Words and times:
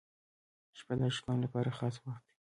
•شپه 0.77 0.93
د 0.99 1.01
عاشقانو 1.07 1.43
لپاره 1.45 1.75
خاص 1.77 1.95
وخت 2.03 2.23
دی. 2.27 2.33